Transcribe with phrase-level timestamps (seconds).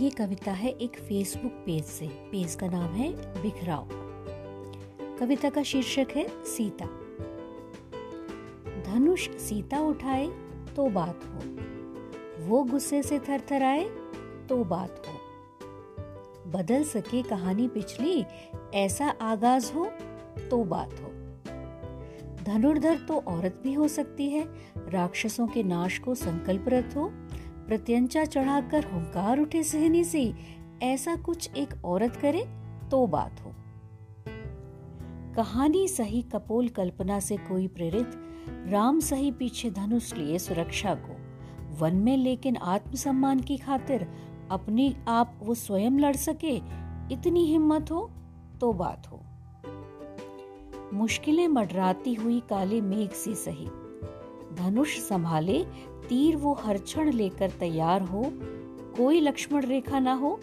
[0.00, 3.88] ये कविता है एक फेसबुक पेज से। पेज का नाम है बिखराव।
[5.20, 6.86] कविता का शीर्षक है सीता।
[8.82, 10.26] धनुष सीता उठाए
[10.76, 11.40] तो बात हो।
[12.46, 13.84] वो गुस्से से थर थर आए
[14.48, 15.12] तो बात हो।
[16.50, 18.24] बदल सके कहानी पिछली,
[18.74, 19.86] ऐसा आगाज़ हो
[20.50, 21.08] तो बात हो।
[22.44, 24.48] धनुर्धर तो औरत भी हो सकती है।
[24.88, 27.12] राक्षसों के नाश को संकल्परत हो।
[27.66, 30.32] प्रत्यंचा चढ़ाकर हुंकार उठे सहनी से,
[30.82, 32.44] ऐसा कुछ एक औरत करे
[32.90, 33.54] तो बात हो।
[35.36, 38.10] कहानी सही कपोल कल्पना से कोई प्रेरित,
[38.68, 41.16] राम सही पीछे धनुष लिए सुरक्षा को,
[41.78, 44.06] वन में लेकिन आत्मसम्मान की खातिर
[44.50, 46.56] अपने आप वो स्वयं लड़ सके,
[47.14, 48.10] इतनी हिम्मत हो
[48.60, 49.20] तो बात हो।
[50.92, 53.66] मुश्किलें मडराती हुई काले मेघ सी सही।
[54.54, 55.64] धनुष संभाले,
[56.08, 58.22] तीर वो हर क्षण लेकर तैयार हो।
[58.96, 60.40] कोई लक्ष्मण रेखा ना हो,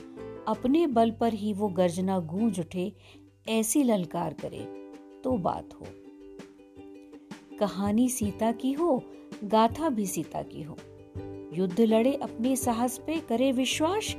[0.47, 2.93] अपने बल पर ही वो गर्जना गूंज उठे,
[3.49, 4.59] ऐसी ललकार करे
[5.23, 5.85] तो बात हो।
[7.59, 9.03] कहानी सीता की हो,
[9.43, 10.77] गाथा भी सीता की हो।
[11.53, 14.15] युद्ध लड़े अपने साहस पे करे विश्वास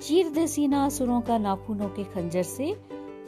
[0.00, 2.74] चीर दे सीना असुरों का नाखूनों के खंजर से,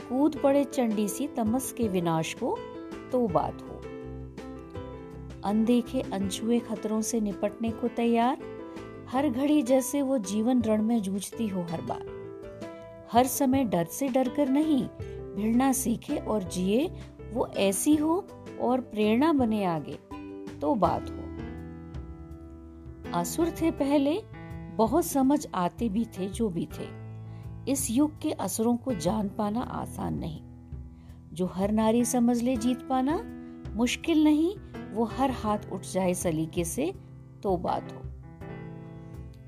[0.09, 2.57] कूद पड़े चंडी सी तमस के विनाश को
[3.13, 3.81] तो बात हो।
[5.47, 8.39] अनदेखे अनछुए खतरों से निपटने को तैयार।
[9.09, 12.05] हर घड़ी जैसे वो जीवन रण में जूझती हो हर बार।
[13.13, 14.83] हर समय डर से डर कर नहीं
[15.37, 16.91] भिड़ना सीखे और जिए,
[17.33, 18.27] वो ऐसी हो
[18.61, 19.99] और प्रेरणा बने आगे
[20.61, 21.23] तो बात हो।
[23.21, 24.21] असुर थे पहले,
[24.77, 26.87] बहुत समझ आते भी थे जो भी थे।
[27.73, 30.41] इस युग के असुरों को जान पाना आसान नहीं।
[31.33, 33.21] जो हर नारी समझ ले जीत पाना,
[33.75, 34.55] मुश्किल नहीं
[34.97, 36.93] वो हर हाथ उठ जाए सलीके से
[37.43, 38.03] तो बात हो।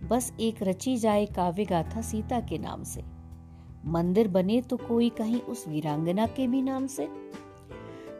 [0.08, 3.02] बस एक रची जाए काव्य गाथा सीता के नाम से।
[3.84, 7.08] मंदिर बने तो कोई कहीं उस वीरांगना के भी नाम से।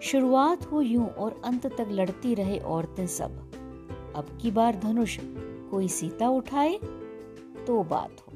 [0.02, 3.38] शुरुआत हो यूँ और अंत तक लड़ती रहे औरतें सब।
[4.16, 5.18] अब की बार धनुष
[5.70, 6.78] कोई सीता उठाए
[7.66, 8.27] तो बात हो।